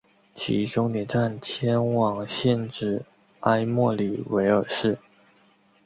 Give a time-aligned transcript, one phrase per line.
[0.33, 3.05] 其终点站迁往现址
[3.41, 4.97] 埃默里维尔市。